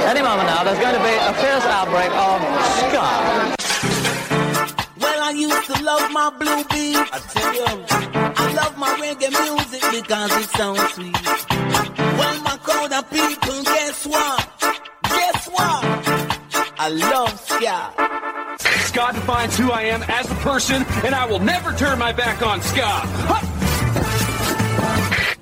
Any 0.00 0.22
moment 0.22 0.46
now, 0.46 0.62
there's 0.62 0.78
going 0.78 0.94
to 0.94 1.00
be 1.02 1.14
a 1.14 1.34
fierce 1.34 1.64
outbreak 1.64 2.10
of 2.12 2.40
ska. 2.76 3.54
Well, 5.00 5.22
I 5.22 5.30
used 5.36 5.66
to 5.66 5.82
love 5.82 6.12
my 6.12 6.30
blue 6.38 6.62
beat. 6.70 6.96
I 6.96 7.18
tell 7.32 7.54
you, 7.54 7.66
I 8.36 8.52
love 8.54 8.78
my 8.78 8.94
reggae 9.00 9.30
music 9.30 9.82
because 9.90 10.30
it 10.36 10.48
sounds 10.50 10.92
sweet. 10.94 11.16
Well, 12.18 12.42
my 12.42 12.56
crowd 12.62 12.92
of 12.92 13.10
people, 13.10 13.62
guess 13.64 14.06
what? 14.06 14.48
Guess 15.02 15.48
what? 15.48 15.84
I 16.78 16.88
love 16.88 17.40
ska. 17.40 17.92
Scott 18.86 19.14
defines 19.14 19.58
who 19.58 19.72
I 19.72 19.82
am 19.82 20.02
as 20.04 20.30
a 20.30 20.34
person, 20.36 20.84
and 21.04 21.14
I 21.14 21.26
will 21.26 21.40
never 21.40 21.72
turn 21.72 21.98
my 21.98 22.12
back 22.12 22.42
on 22.46 22.60
ska. 22.60 23.02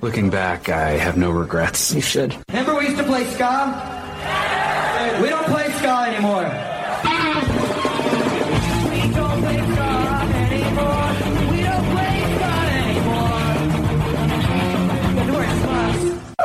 Looking 0.01 0.29
back, 0.29 0.69
I 0.69 0.91
have 0.91 1.17
no 1.17 1.29
regrets. 1.31 1.93
You 1.93 2.01
should. 2.01 2.35
Remember 2.49 2.75
we 2.75 2.85
used 2.85 2.97
to 2.97 3.03
play 3.03 3.25
ska? 3.25 4.03
We 5.21 5.29
don't 5.29 5.45
play 5.45 5.69
ska 5.71 6.05
anymore. 6.07 6.45
We 8.91 8.99
don't 9.13 9.39
play 9.41 9.57
ska 9.71 9.89
anymore. 10.51 11.09
We 11.51 11.59
don't 11.61 11.87
play 11.93 12.13
ska 12.35 12.51
anymore. 12.75 13.45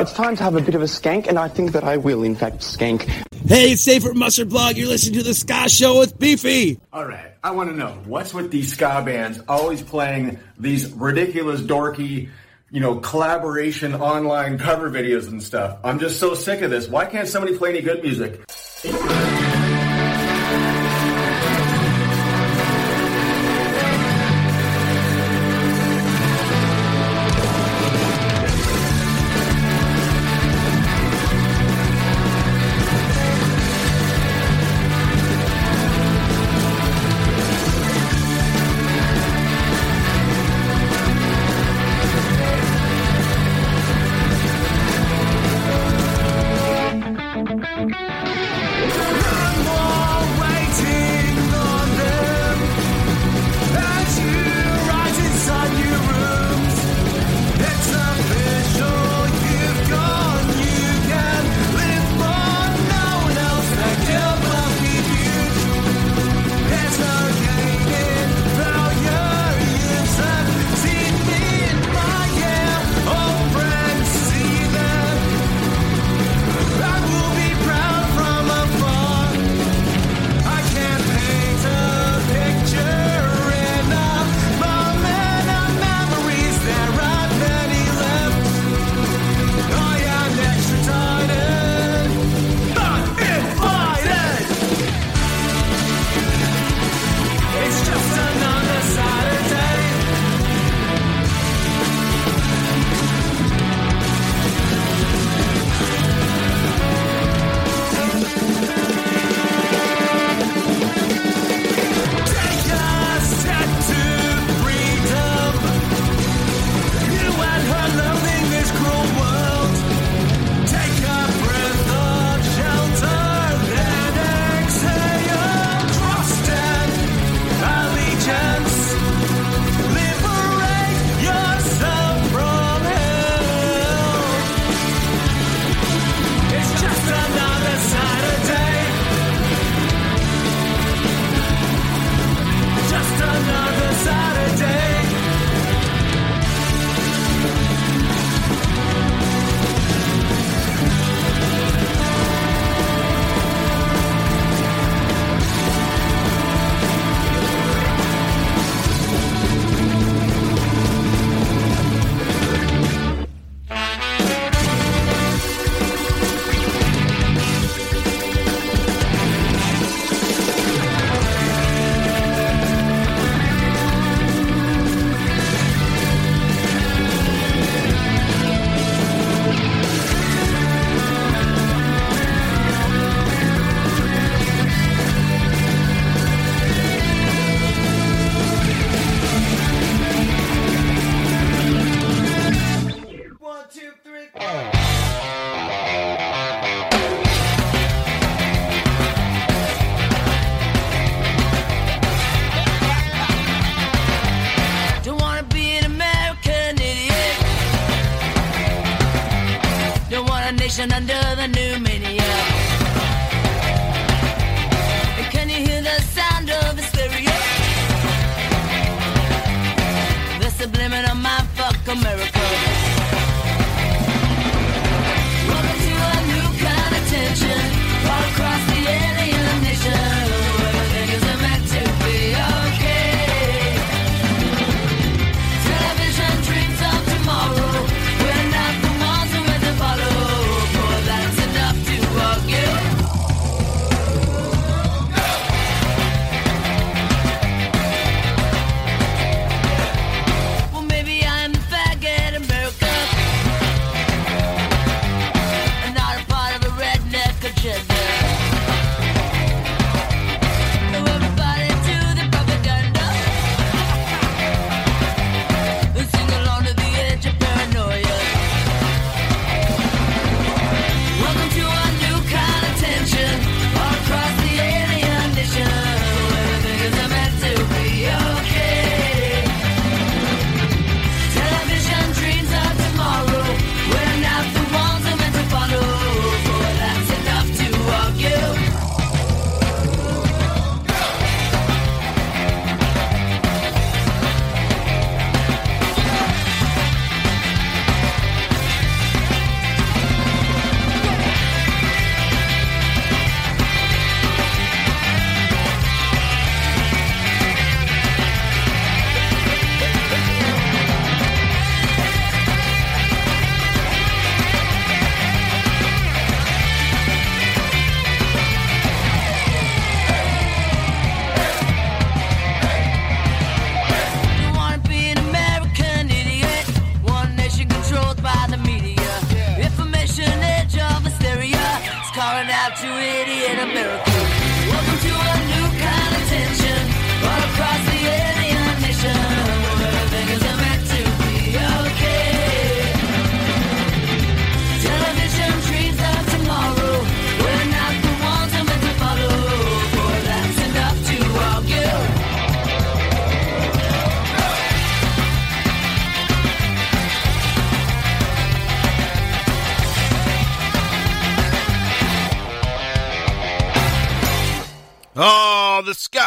It's 0.01 0.13
time 0.13 0.37
to 0.37 0.43
have 0.45 0.55
a 0.57 0.61
bit 0.61 0.75
of 0.75 0.83
a 0.83 0.87
skank, 0.87 1.27
and 1.27 1.39
I 1.39 1.49
think 1.49 1.73
that 1.73 1.85
I 1.85 1.97
will, 1.97 2.23
in 2.23 2.35
fact, 2.35 2.59
skank. 2.61 3.03
Hey, 3.47 3.73
it's 3.73 3.83
Safer 3.83 4.15
Mustard 4.15 4.49
Blog. 4.49 4.77
You're 4.77 4.89
listening 4.89 5.19
to 5.19 5.25
the 5.25 5.35
Ska 5.35 5.69
Show 5.69 5.99
with 5.99 6.19
Beefy. 6.19 6.79
All 6.93 7.05
right, 7.05 7.33
I 7.43 7.51
want 7.51 7.71
to 7.71 7.77
know 7.77 7.99
what's 8.07 8.33
with 8.33 8.51
these 8.51 8.73
ska 8.73 9.03
bands 9.05 9.41
always 9.49 9.83
playing 9.83 10.39
these 10.59 10.93
ridiculous, 10.93 11.61
dorky, 11.61 12.29
you 12.71 12.81
know, 12.81 12.97
collaboration 12.97 13.95
online 13.95 14.59
cover 14.59 14.91
videos 14.91 15.29
and 15.29 15.43
stuff. 15.43 15.79
I'm 15.83 15.99
just 15.99 16.21
so 16.21 16.35
sick 16.35 16.63
of 16.63 16.71
this. 16.71 16.89
Why 16.89 17.07
can't 17.07 17.29
somebody 17.29 17.57
play 17.57 17.71
any 17.71 17.83
good 17.83 18.03
music? 18.03 18.41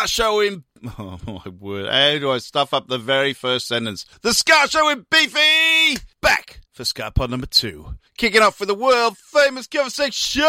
Show 0.05 0.39
in. 0.39 0.63
Oh, 0.99 1.17
my 1.25 1.49
word. 1.49 1.89
How 1.89 2.19
do 2.19 2.31
I 2.31 2.39
stuff 2.39 2.73
up 2.73 2.87
the 2.89 2.97
very 2.97 3.31
first 3.31 3.67
sentence? 3.67 4.05
The 4.21 4.33
Show 4.69 4.89
in 4.89 5.05
Beefy! 5.09 5.97
Back 6.21 6.59
for 6.73 6.83
Ska 6.83 7.11
Pod 7.15 7.29
number 7.31 7.45
two. 7.45 7.95
Kicking 8.17 8.41
off 8.41 8.59
with 8.59 8.67
the 8.67 8.75
world 8.75 9.17
famous 9.17 9.65
cover 9.65 9.89
section! 9.89 10.43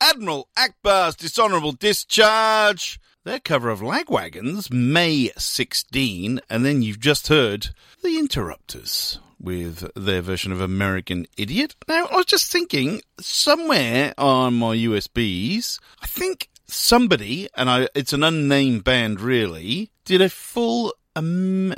Admiral 0.00 0.48
Ackbar's 0.58 1.16
Dishonourable 1.16 1.72
Discharge. 1.72 3.00
Their 3.24 3.40
cover 3.40 3.70
of 3.70 3.80
Lagwagons, 3.80 4.70
May 4.70 5.30
16. 5.38 6.40
And 6.50 6.64
then 6.64 6.82
you've 6.82 7.00
just 7.00 7.28
heard 7.28 7.70
The 8.02 8.18
Interrupters 8.18 9.20
with 9.40 9.90
their 9.94 10.20
version 10.22 10.52
of 10.52 10.60
American 10.60 11.26
Idiot. 11.36 11.74
Now, 11.88 12.06
I 12.06 12.16
was 12.16 12.26
just 12.26 12.50
thinking, 12.52 13.00
somewhere 13.20 14.14
on 14.18 14.54
my 14.54 14.76
USBs, 14.76 15.78
I 16.02 16.06
think 16.06 16.48
somebody, 16.68 17.48
and 17.54 17.68
I, 17.68 17.88
it's 17.94 18.12
an 18.12 18.22
unnamed 18.22 18.84
band 18.84 19.20
really, 19.20 19.90
did 20.04 20.20
a 20.20 20.28
full 20.28 20.94
um, 21.16 21.74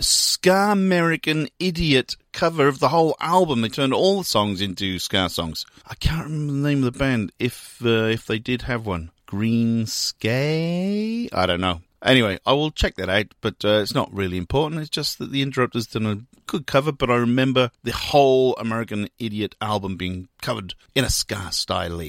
American 0.47 1.49
Idiot 1.59 2.17
cover 2.33 2.69
of 2.69 2.79
the 2.79 2.89
whole 2.89 3.17
album. 3.21 3.63
They 3.63 3.69
turned 3.69 3.95
all 3.95 4.19
the 4.19 4.25
songs 4.25 4.61
into 4.61 4.99
Ska 4.99 5.31
songs. 5.31 5.65
I 5.87 5.95
can't 5.95 6.25
remember 6.25 6.53
the 6.53 6.69
name 6.69 6.85
of 6.85 6.93
the 6.93 6.99
band, 6.99 7.33
if, 7.39 7.85
uh, 7.85 8.09
if 8.11 8.27
they 8.27 8.39
did 8.39 8.63
have 8.63 8.87
one. 8.87 9.11
Green 9.27 9.87
Skay? 9.87 11.29
I 11.33 11.47
don't 11.47 11.61
know. 11.61 11.81
Anyway, 12.03 12.39
I 12.47 12.55
will 12.55 12.71
check 12.71 12.97
that 12.97 13.11
out, 13.11 13.27
but 13.41 13.65
uh, 13.65 13.81
it's 13.81 13.95
not 13.95 14.13
really 14.13 14.39
important. 14.39 14.81
It's 14.81 14.91
just 14.91 15.19
that 15.19 15.33
the 15.33 15.43
Interrupters 15.43 15.87
done 15.87 16.07
a 16.07 16.41
good 16.47 16.67
cover, 16.67 16.93
but 16.93 17.11
I 17.11 17.17
remember 17.17 17.71
the 17.85 17.93
whole 17.93 18.55
American 18.57 19.09
Idiot 19.19 19.55
album 19.61 19.97
being 19.97 20.29
covered 20.41 20.75
in 20.95 21.05
a 21.05 21.11
ska 21.11 21.53
style. 21.53 22.01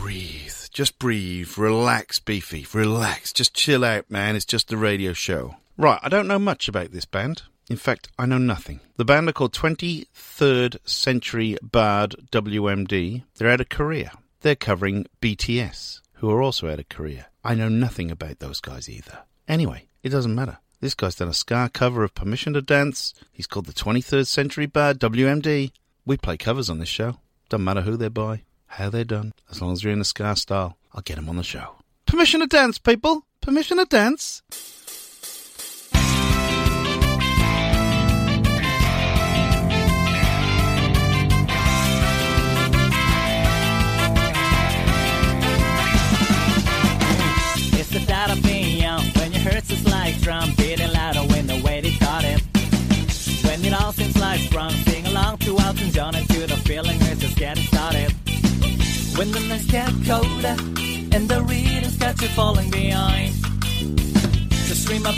Breathe. 0.00 0.52
Just 0.72 0.98
breathe. 0.98 1.56
Relax, 1.58 2.20
Beefy. 2.20 2.66
Relax. 2.72 3.32
Just 3.32 3.54
chill 3.54 3.84
out, 3.84 4.10
man. 4.10 4.36
It's 4.36 4.44
just 4.44 4.72
a 4.72 4.76
radio 4.76 5.12
show. 5.12 5.56
Right, 5.76 6.00
I 6.02 6.08
don't 6.08 6.28
know 6.28 6.38
much 6.38 6.68
about 6.68 6.92
this 6.92 7.04
band. 7.04 7.42
In 7.68 7.76
fact, 7.76 8.08
I 8.18 8.26
know 8.26 8.38
nothing. 8.38 8.80
The 8.96 9.04
band 9.04 9.28
are 9.28 9.32
called 9.32 9.52
23rd 9.52 10.76
Century 10.88 11.56
Bard 11.62 12.14
WMD. 12.30 13.24
They're 13.36 13.50
out 13.50 13.60
of 13.60 13.68
Korea. 13.68 14.12
They're 14.40 14.54
covering 14.54 15.06
BTS, 15.20 16.00
who 16.14 16.30
are 16.30 16.42
also 16.42 16.70
out 16.70 16.78
of 16.78 16.88
Korea. 16.88 17.26
I 17.44 17.54
know 17.54 17.68
nothing 17.68 18.10
about 18.10 18.38
those 18.38 18.60
guys 18.60 18.88
either. 18.88 19.18
Anyway, 19.48 19.86
it 20.02 20.10
doesn't 20.10 20.34
matter. 20.34 20.58
This 20.80 20.94
guy's 20.94 21.16
done 21.16 21.28
a 21.28 21.34
Ska 21.34 21.70
cover 21.72 22.04
of 22.04 22.14
Permission 22.14 22.52
to 22.52 22.62
Dance. 22.62 23.14
He's 23.32 23.46
called 23.46 23.66
the 23.66 23.72
23rd 23.72 24.26
Century 24.26 24.66
Bard 24.66 25.00
WMD. 25.00 25.72
We 26.04 26.16
play 26.16 26.36
covers 26.36 26.70
on 26.70 26.78
this 26.78 26.88
show. 26.88 27.18
Doesn't 27.48 27.64
matter 27.64 27.80
who 27.80 27.96
they're 27.96 28.10
by, 28.10 28.42
how 28.66 28.90
they're 28.90 29.04
done. 29.04 29.32
As 29.50 29.60
long 29.60 29.72
as 29.72 29.82
they're 29.82 29.92
in 29.92 29.98
the 29.98 30.04
ska 30.04 30.36
style, 30.36 30.76
I'll 30.92 31.02
get 31.02 31.16
them 31.16 31.28
on 31.28 31.36
the 31.36 31.42
show. 31.42 31.76
Permission 32.06 32.40
to 32.40 32.46
dance, 32.46 32.78
people. 32.78 33.24
Permission 33.40 33.78
to 33.78 33.84
dance. 33.84 34.42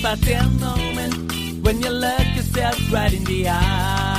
About 0.08 0.24
that 0.24 0.50
moment 0.52 1.62
when 1.62 1.82
you 1.82 1.90
look 1.90 2.26
yourself 2.34 2.92
right 2.92 3.12
in 3.12 3.24
the 3.24 3.46
eye. 3.46 4.17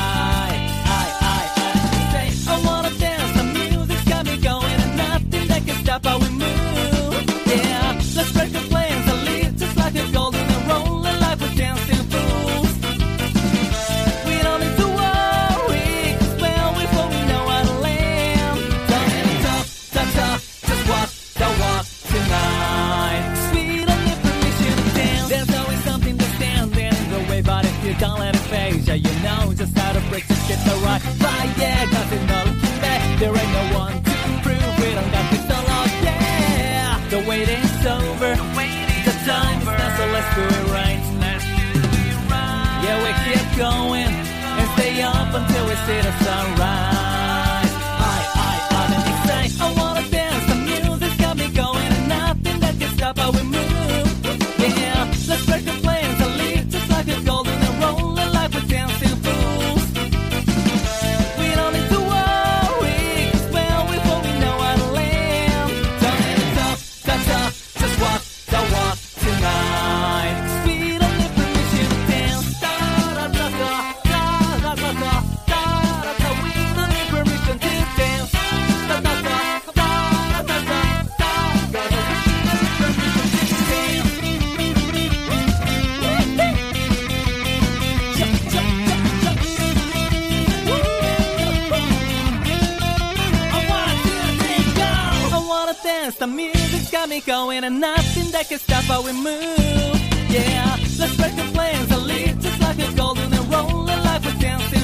Going 97.30 97.64
and 97.64 97.80
nothing 97.80 98.32
that 98.32 98.50
can 98.50 98.58
stop 98.58 98.84
how 98.86 99.04
we 99.04 99.14
move. 99.14 99.96
Yeah, 100.32 100.78
let's 100.98 101.16
break 101.16 101.36
the 101.36 101.48
plans. 101.54 101.92
And 101.92 102.08
live 102.08 102.40
just 102.40 102.60
like 102.60 102.80
a 102.80 102.92
golden 102.96 103.32
and 103.32 103.54
rolling 103.54 104.02
like 104.08 104.24
we're 104.26 104.40
dancing 104.40 104.79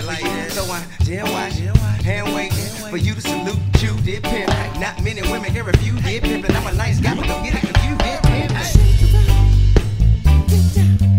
pull 0.00 0.06
like. 0.08 0.50
So 0.50 0.64
I 0.64 0.82
jail 1.04 1.24
watch, 1.24 1.54
hand 2.02 2.34
wait 2.34 2.52
for 2.90 2.96
you 2.96 3.14
to 3.14 3.20
salute 3.20 3.58
you, 3.82 3.94
did 4.02 4.22
pimp. 4.22 4.48
Not 4.80 5.02
many 5.02 5.22
women 5.22 5.52
can 5.52 5.64
refuse, 5.64 6.00
did 6.02 6.22
pimp. 6.22 6.48
And 6.48 6.56
I'm 6.56 6.66
a 6.66 6.76
nice 6.76 7.00
guy, 7.00 7.14
but 7.14 7.26
don't 7.26 7.42
get 7.44 7.54
it 7.54 7.60
confused, 7.60 8.00
did 8.00 8.22
pimp. 8.22 8.50
Do 10.48 11.09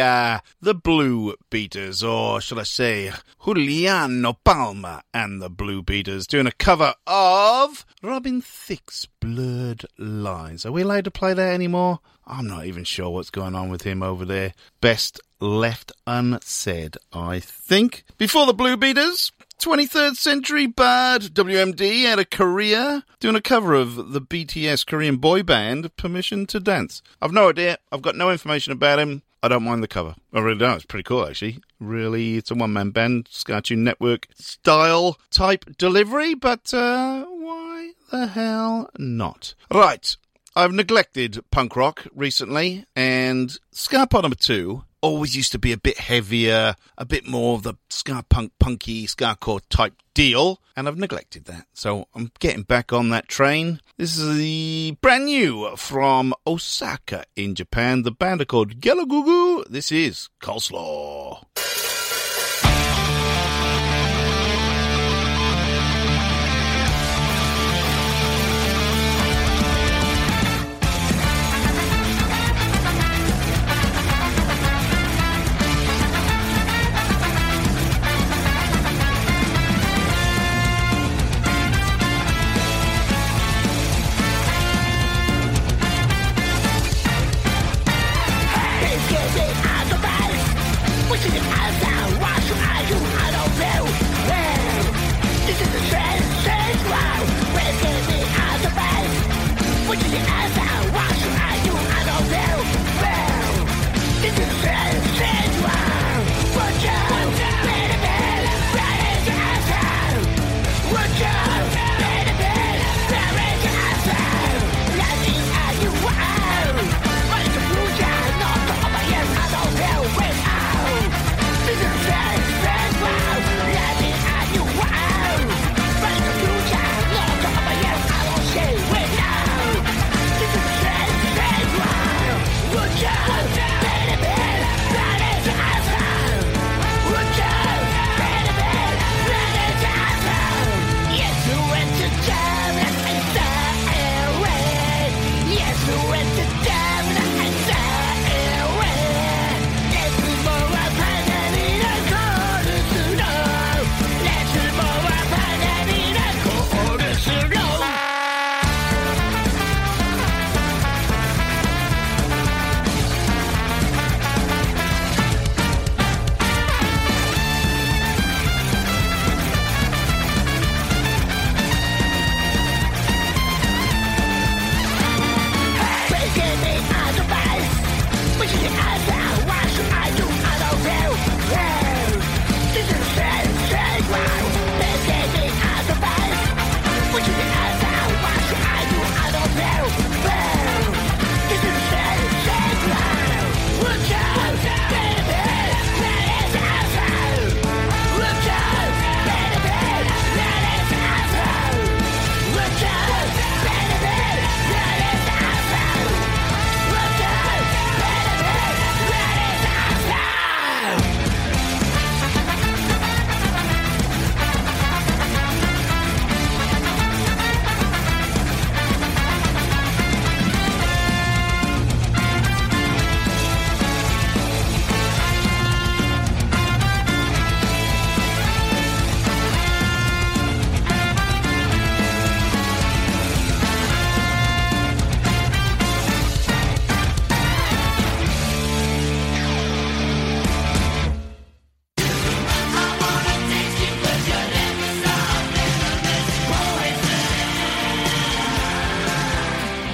Italia, 0.00 0.42
the 0.62 0.74
Blue 0.74 1.34
Beaters, 1.50 2.02
or 2.02 2.40
shall 2.40 2.58
I 2.58 2.62
say, 2.62 3.12
Giuliano 3.44 4.32
Palma 4.32 5.02
and 5.12 5.42
the 5.42 5.50
Bluebeaters, 5.50 6.26
doing 6.26 6.46
a 6.46 6.52
cover 6.52 6.94
of 7.06 7.84
Robin 8.02 8.40
Thicke's 8.40 9.06
Blurred 9.20 9.84
Lines. 9.98 10.64
Are 10.64 10.72
we 10.72 10.82
allowed 10.82 11.04
to 11.04 11.10
play 11.10 11.34
that 11.34 11.54
anymore? 11.54 12.00
I'm 12.26 12.46
not 12.46 12.64
even 12.64 12.84
sure 12.84 13.10
what's 13.10 13.28
going 13.28 13.54
on 13.54 13.68
with 13.68 13.82
him 13.82 14.02
over 14.02 14.24
there. 14.24 14.54
Best 14.80 15.20
left 15.38 15.92
unsaid, 16.06 16.96
I 17.12 17.40
think. 17.40 18.04
Before 18.16 18.46
the 18.46 18.54
Bluebeaters, 18.54 19.32
23rd 19.60 20.16
Century 20.16 20.66
Bard 20.66 21.22
WMD 21.34 22.04
had 22.04 22.18
a 22.18 22.24
career 22.24 23.02
doing 23.18 23.36
a 23.36 23.42
cover 23.42 23.74
of 23.74 24.12
the 24.12 24.22
BTS 24.22 24.86
Korean 24.86 25.16
boy 25.16 25.42
band 25.42 25.94
Permission 25.96 26.46
to 26.46 26.58
Dance. 26.58 27.02
I've 27.20 27.32
no 27.32 27.50
idea. 27.50 27.76
I've 27.92 28.00
got 28.00 28.16
no 28.16 28.30
information 28.30 28.72
about 28.72 28.98
him. 28.98 29.22
I 29.42 29.48
don't 29.48 29.64
mind 29.64 29.82
the 29.82 29.88
cover. 29.88 30.14
I 30.32 30.40
really 30.40 30.58
don't. 30.58 30.76
It's 30.76 30.84
pretty 30.84 31.04
cool, 31.04 31.26
actually. 31.26 31.60
Really, 31.78 32.36
it's 32.36 32.50
a 32.50 32.54
one 32.54 32.72
man 32.72 32.90
band, 32.90 33.26
Skatune 33.26 33.78
Network 33.78 34.28
style 34.34 35.18
type 35.30 35.64
delivery, 35.78 36.34
but 36.34 36.72
uh, 36.74 37.24
why 37.24 37.92
the 38.10 38.26
hell 38.26 38.90
not? 38.98 39.54
Right. 39.72 40.16
I've 40.54 40.72
neglected 40.72 41.42
punk 41.50 41.76
rock 41.76 42.06
recently, 42.14 42.84
and 42.94 43.56
Ska 43.72 44.06
Pod 44.06 44.24
number 44.24 44.36
two 44.36 44.84
always 45.00 45.36
used 45.36 45.52
to 45.52 45.58
be 45.58 45.72
a 45.72 45.78
bit 45.78 45.98
heavier, 45.98 46.74
a 46.98 47.04
bit 47.04 47.26
more 47.26 47.54
of 47.54 47.62
the 47.62 47.74
ska 47.88 48.24
punk, 48.28 48.52
punky, 48.58 49.06
skacore 49.06 49.60
type 49.70 49.94
deal, 50.20 50.60
and 50.76 50.86
I've 50.86 50.98
neglected 50.98 51.46
that. 51.46 51.66
So 51.72 52.06
I'm 52.14 52.30
getting 52.40 52.62
back 52.62 52.92
on 52.92 53.08
that 53.08 53.26
train. 53.26 53.80
This 53.96 54.18
is 54.18 54.36
the 54.36 54.98
brand 55.00 55.24
new 55.24 55.74
from 55.76 56.34
Osaka 56.46 57.24
in 57.36 57.54
Japan. 57.54 58.02
The 58.02 58.10
band 58.10 58.42
are 58.42 58.44
called 58.44 58.82
Gelugugu. 58.82 59.64
This 59.70 59.90
is 59.90 60.28
Coleslaw. 60.42 61.44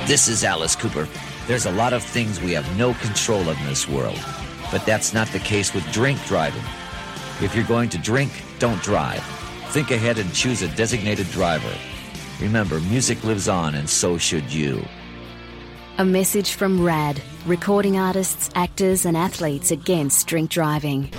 This 0.06 0.28
is 0.28 0.44
Alice 0.44 0.76
Cooper. 0.76 1.08
There's 1.48 1.66
a 1.66 1.72
lot 1.72 1.92
of 1.92 2.00
things 2.00 2.40
we 2.40 2.52
have 2.52 2.78
no 2.78 2.94
control 2.94 3.48
of 3.48 3.58
in 3.58 3.66
this 3.66 3.88
world, 3.88 4.24
but 4.70 4.86
that's 4.86 5.12
not 5.12 5.26
the 5.32 5.40
case 5.40 5.74
with 5.74 5.82
drink 5.90 6.24
driving. 6.26 6.62
If 7.42 7.56
you're 7.56 7.64
going 7.64 7.88
to 7.88 7.98
drink, 7.98 8.30
don't 8.60 8.80
drive. 8.84 9.20
Think 9.70 9.90
ahead 9.90 10.18
and 10.18 10.32
choose 10.32 10.62
a 10.62 10.68
designated 10.76 11.28
driver. 11.32 11.76
Remember, 12.40 12.78
music 12.82 13.24
lives 13.24 13.48
on, 13.48 13.74
and 13.74 13.90
so 13.90 14.16
should 14.16 14.52
you. 14.52 14.86
A 15.98 16.04
message 16.04 16.52
from 16.52 16.84
RAD, 16.84 17.20
recording 17.44 17.98
artists, 17.98 18.48
actors, 18.54 19.06
and 19.06 19.16
athletes 19.16 19.72
against 19.72 20.28
drink 20.28 20.50
driving. 20.50 21.10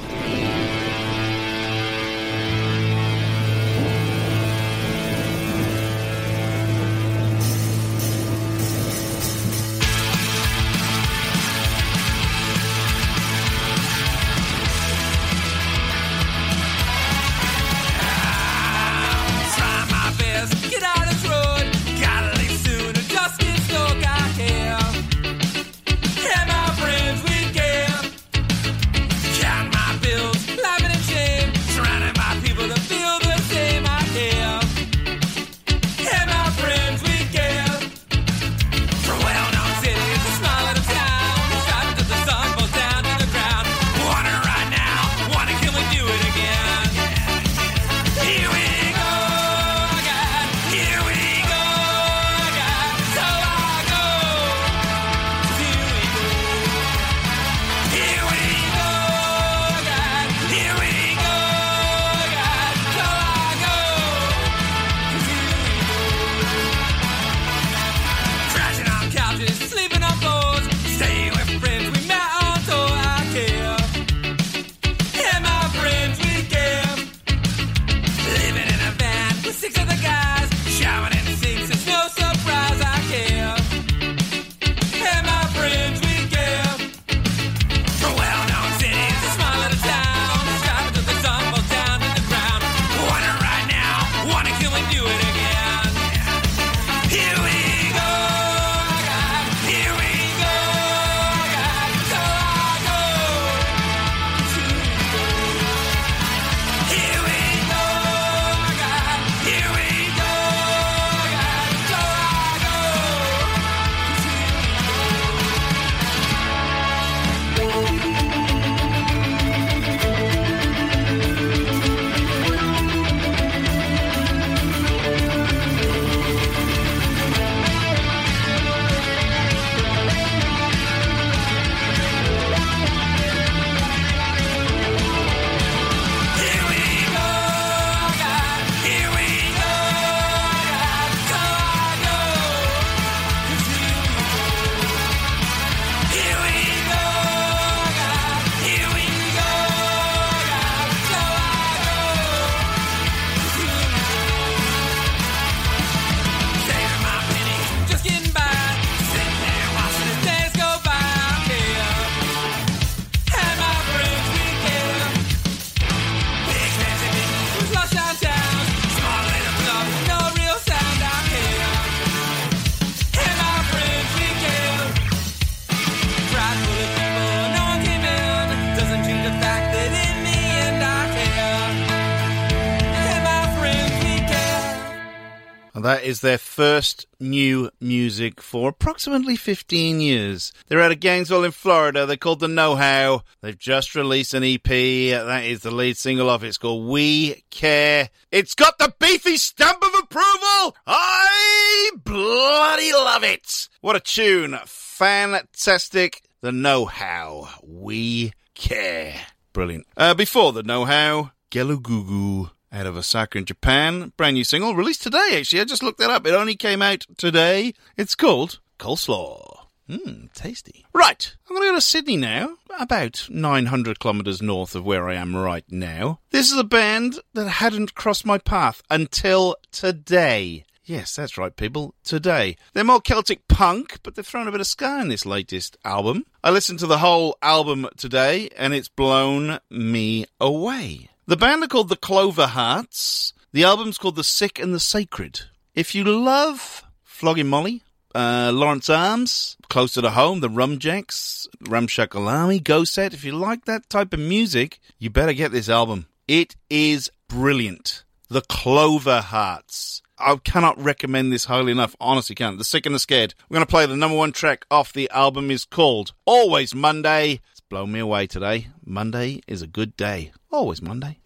Is 186.08 186.22
their 186.22 186.38
first 186.38 187.06
new 187.20 187.70
music 187.82 188.42
for 188.42 188.70
approximately 188.70 189.36
15 189.36 190.00
years. 190.00 190.54
They're 190.68 190.80
out 190.80 190.94
of 190.94 191.02
Gainesville 191.02 191.44
in 191.44 191.52
Florida. 191.52 192.06
They're 192.06 192.16
called 192.16 192.40
The 192.40 192.48
Know 192.48 192.78
How. 192.78 193.24
They've 193.42 193.58
just 193.58 193.94
released 193.94 194.34
an 194.34 194.42
EP. 194.42 194.64
That 194.64 195.44
is 195.44 195.64
the 195.64 195.72
lead 195.72 195.98
single 195.98 196.30
off. 196.30 196.44
It's 196.44 196.58
called 196.58 196.88
We 196.88 197.44
Care. 197.52 198.10
It's 198.32 198.54
got 198.54 198.78
the 198.78 198.94
beefy 198.98 199.36
stamp 199.36 199.84
of 199.84 199.94
approval. 200.02 200.78
I 200.88 201.92
bloody 202.06 202.94
love 202.94 203.26
it. 203.26 203.68
What 203.82 203.98
a 203.98 204.00
tune. 204.00 204.58
Fantastic. 204.66 206.22
The 206.40 206.54
Know 206.54 206.86
How. 206.86 207.50
We 207.62 208.32
Care. 208.56 209.14
Brilliant. 209.52 209.86
Uh, 209.98 210.14
before 210.14 210.54
The 210.54 210.64
Know 210.64 210.86
How, 210.86 211.32
Gelugugu 211.52 212.52
out 212.78 212.86
of 212.86 212.96
Osaka 212.96 213.40
in 213.40 213.46
Japan. 213.46 214.14
Brand 214.18 214.36
new 214.36 214.44
single 214.44 214.76
released 214.76 215.02
today, 215.02 215.32
actually. 215.34 215.62
I 215.62 215.66
just 215.66 215.82
looked 215.82 215.98
that 215.98 216.12
up. 216.12 216.28
It 216.28 216.34
only 216.34 216.56
came 216.56 216.82
out 216.84 217.06
today. 217.18 217.74
It's 217.98 218.14
called 218.14 218.60
Coleslaw. 218.78 219.66
Mmm, 219.90 220.32
tasty. 220.34 220.86
Right, 220.94 221.36
I'm 221.50 221.56
going 221.56 221.68
to 221.68 221.72
go 221.72 221.76
to 221.76 221.82
Sydney 221.82 222.18
now, 222.18 222.58
about 222.78 223.26
900 223.30 224.00
kilometres 224.00 224.42
north 224.42 224.76
of 224.76 224.86
where 224.86 225.10
I 225.10 225.16
am 225.16 225.36
right 225.36 225.64
now. 225.70 226.20
This 226.30 226.52
is 226.52 226.58
a 226.58 226.64
band 226.64 227.20
that 227.34 227.48
hadn't 227.48 227.96
crossed 227.96 228.26
my 228.26 228.38
path 228.38 228.84
until 228.92 229.56
today. 229.72 230.66
Yes, 230.84 231.16
that's 231.16 231.38
right, 231.38 231.56
people. 231.56 231.96
Today. 232.04 232.58
They're 232.74 232.84
more 232.84 233.02
Celtic 233.02 233.48
punk, 233.48 234.00
but 234.04 234.16
they've 234.16 234.28
thrown 234.28 234.48
a 234.48 234.52
bit 234.52 234.62
of 234.62 234.68
ska 234.68 235.00
in 235.02 235.08
this 235.08 235.26
latest 235.26 235.78
album. 235.84 236.26
I 236.44 236.52
listened 236.52 236.80
to 236.80 236.88
the 236.88 237.00
whole 237.00 237.38
album 237.42 237.88
today, 237.98 238.50
and 238.56 238.74
it's 238.74 238.88
blown 238.88 239.60
me 239.70 240.26
away. 240.40 241.10
The 241.30 241.36
band 241.36 241.62
are 241.62 241.68
called 241.68 241.90
the 241.90 241.98
Cloverhearts. 241.98 243.34
The 243.52 243.66
album's 243.66 243.98
called 243.98 244.16
The 244.16 244.24
Sick 244.24 244.60
and 244.60 244.74
the 244.74 244.80
Sacred. 244.80 245.42
If 245.76 245.94
you 245.94 246.06
love 246.06 246.86
Flogging 247.04 247.48
Molly, 247.48 247.84
uh, 248.16 248.52
Lawrence 248.54 248.90
Arms, 248.90 249.58
Closer 249.70 250.02
to 250.04 250.12
Home, 250.12 250.40
the 250.40 250.48
Rumjacks, 250.48 251.50
Ramshackle 251.68 252.30
Army, 252.30 252.62
Go 252.62 252.86
Set, 252.86 253.14
if 253.14 253.26
you 253.26 253.34
like 253.34 253.66
that 253.66 253.90
type 253.90 254.14
of 254.14 254.22
music, 254.22 254.80
you 255.00 255.10
better 255.10 255.34
get 255.34 255.52
this 255.52 255.68
album. 255.68 256.08
It 256.30 256.56
is 256.70 257.12
brilliant. 257.28 258.06
The 258.30 258.42
Cloverhearts. 258.44 260.02
I 260.18 260.38
cannot 260.38 260.82
recommend 260.82 261.34
this 261.34 261.46
highly 261.46 261.74
enough. 261.74 261.94
Honestly, 262.00 262.36
can't. 262.36 262.58
The 262.58 262.64
Sick 262.64 262.86
and 262.86 262.96
the 262.96 263.00
Scared. 263.00 263.36
We're 263.50 263.56
going 263.56 263.66
to 263.66 263.70
play 263.70 263.86
the 263.86 263.98
number 263.98 264.16
one 264.16 264.32
track 264.32 264.66
off 264.72 264.94
the 264.94 265.10
album 265.10 265.52
is 265.52 265.66
called 265.66 266.14
Always 266.26 266.74
Monday. 266.74 267.42
Blown 267.70 267.92
me 267.92 268.00
away 268.00 268.28
today. 268.28 268.68
Monday 268.86 269.42
is 269.46 269.62
a 269.62 269.68
good 269.68 269.98
day. 269.98 270.32
Always 270.52 270.82
Monday. 270.82 271.20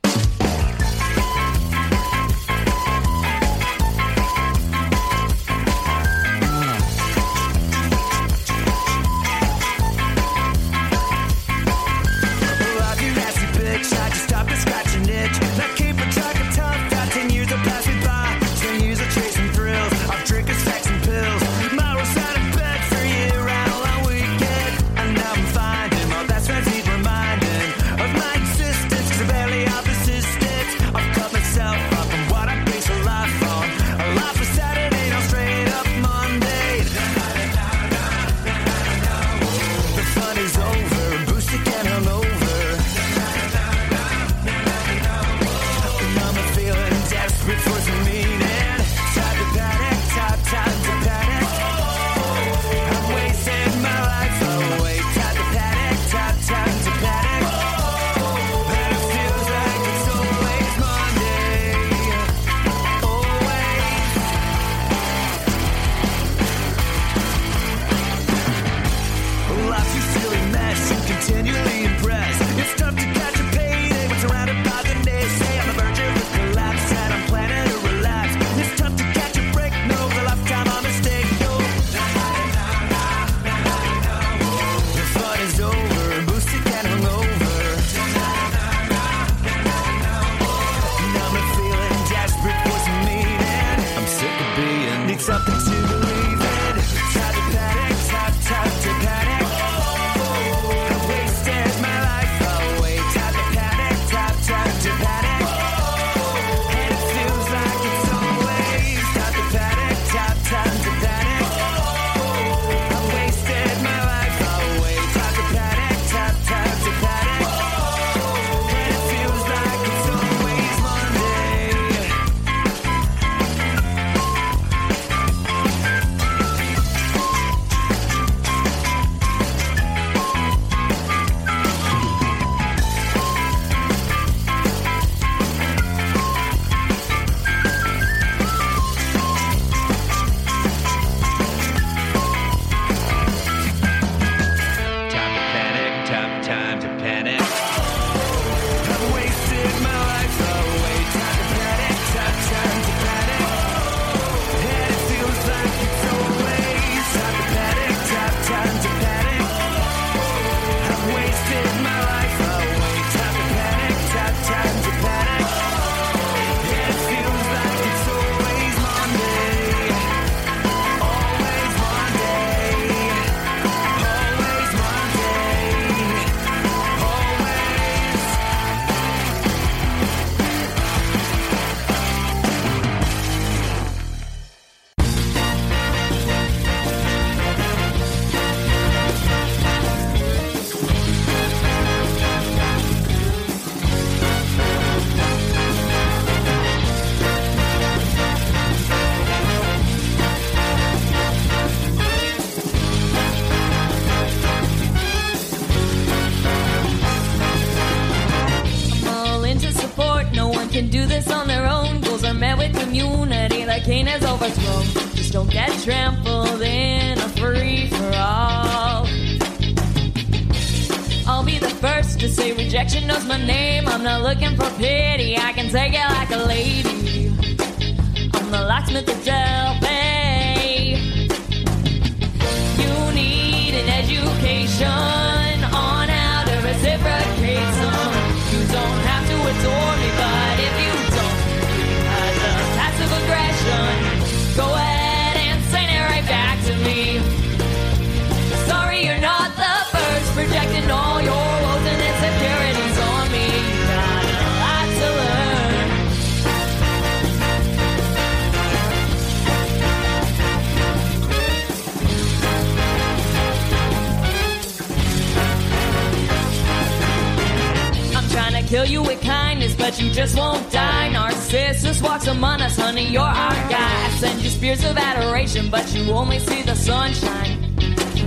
You 268.92 269.02
with 269.02 269.22
kindness, 269.22 269.74
but 269.76 270.00
you 270.02 270.12
just 270.12 270.38
won't 270.38 270.70
die. 270.70 271.10
Narcissus 271.10 272.02
walks 272.02 272.28
among 272.28 272.62
us, 272.62 272.76
honey, 272.78 273.08
you're 273.08 273.22
our 273.22 273.54
guy. 273.70 274.06
I 274.06 274.10
send 274.20 274.42
you 274.42 274.50
spears 274.50 274.84
of 274.84 274.98
adoration, 274.98 275.70
but 275.70 275.94
you 275.96 276.12
only 276.12 276.40
see 276.40 276.62
the 276.62 276.76
sunshine. 276.76 277.58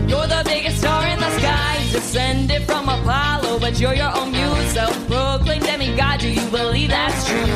You're 0.09 0.27
the 0.27 0.43
biggest 0.47 0.79
star 0.79 1.07
in 1.07 1.19
the 1.19 1.31
sky, 1.39 1.77
descended 1.93 2.63
from 2.63 2.89
Apollo, 2.89 3.59
but 3.61 3.79
you're 3.79 3.95
your 3.95 4.17
own 4.17 4.33
muse, 4.33 4.73
self-proclaimed 4.73 5.65
demigod. 5.65 6.21
Do 6.21 6.31
you 6.31 6.47
believe 6.51 6.89
that's 6.91 7.29
true? 7.29 7.47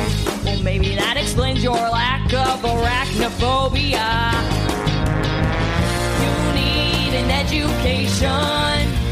Well, 0.45 0.63
maybe 0.63 0.95
that 0.97 1.17
explains 1.17 1.63
your 1.65 1.77
lack 1.77 2.27
of 2.33 2.61
arachnophobia. 2.61 4.09
You 6.23 6.35
need 6.61 7.15
an 7.23 7.31
education 7.31 8.29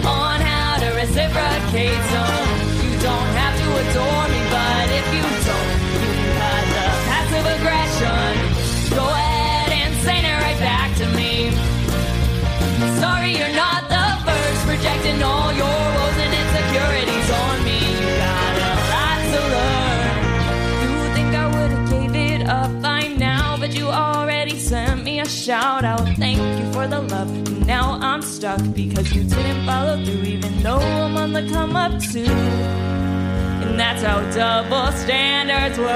on 0.05 0.41
how 0.41 0.79
to 0.81 0.89
reciprocate 0.95 2.03
some. 2.11 2.76
Don't 3.07 3.33
have 3.39 3.55
to 3.63 3.69
adore 3.83 4.27
me, 4.35 4.41
but 4.51 4.87
if 5.01 5.07
you 5.15 5.23
don't, 5.47 5.79
you 6.03 6.27
got 6.43 6.65
the 6.77 6.87
passive 7.07 7.47
aggression. 7.55 8.31
Go 8.99 9.07
ahead 9.07 9.71
and 9.81 9.95
send 10.03 10.27
it 10.27 10.37
right 10.43 10.59
back 10.59 10.91
to 10.99 11.07
me. 11.15 11.55
Sorry, 12.99 13.31
you're 13.39 13.55
not 13.55 13.87
the 13.95 14.07
first, 14.27 14.61
projecting 14.67 15.23
all 15.23 15.53
your 15.53 15.79
woes 15.95 16.19
and 16.25 16.33
insecurities 16.43 17.16
a 25.27 25.29
shout 25.29 25.85
out. 25.85 26.07
Thank 26.17 26.39
you 26.39 26.73
for 26.73 26.87
the 26.87 27.01
love. 27.01 27.31
Now 27.67 27.99
I'm 28.01 28.23
stuck 28.23 28.61
because 28.75 29.13
you 29.13 29.25
didn't 29.25 29.67
follow 29.67 30.03
through, 30.05 30.23
even 30.23 30.63
though 30.63 30.79
I'm 30.79 31.17
on 31.17 31.33
the 31.33 31.49
come 31.49 31.75
up 31.75 32.01
too. 32.01 32.25
And 33.65 33.79
that's 33.79 34.03
how 34.03 34.21
double 34.31 34.93
standards 34.93 35.79
work. 35.79 35.89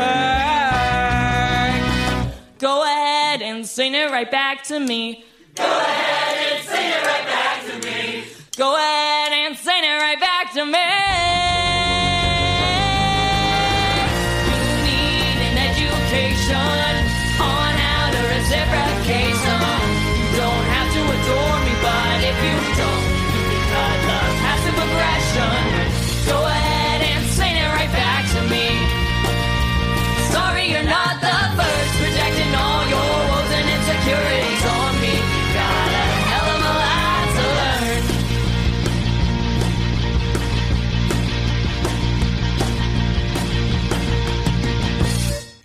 Go 2.58 2.82
ahead 2.82 3.42
and 3.42 3.64
sing 3.64 3.94
it 3.94 4.10
right 4.10 4.30
back 4.30 4.64
to 4.64 4.80
me. 4.80 5.24
Go 5.54 5.64
ahead 5.64 6.36
and 6.52 6.64
sing 6.68 6.90
it 6.90 7.06
right 7.06 7.26
back 7.36 7.64
to 7.66 7.74
me. 7.86 8.24
Go 8.56 8.74
ahead 8.74 9.32
and 9.32 9.56
sing 9.56 9.84
it 9.84 9.98
right 10.06 10.18
back 10.18 10.52
to 10.54 10.66
me. 10.66 11.39